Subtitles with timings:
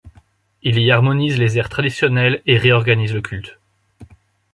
[0.63, 3.59] Il y harmonise les airs traditionnels et réorganise le culte.